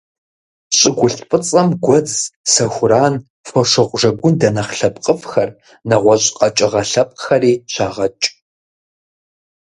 [0.77, 2.15] ЩӀыгулъ фӀыцӀэм гуэдз,
[2.51, 3.13] сэхуран,
[3.47, 5.49] фошыгъу жэгундэ нэхъ лъэпкъыфӀхэр,
[5.87, 8.25] нэгъуэщӀ къэкӀыгъэ лъэпкъхэри щагъэкӀ.